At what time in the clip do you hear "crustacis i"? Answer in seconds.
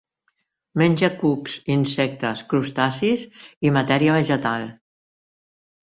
2.55-3.75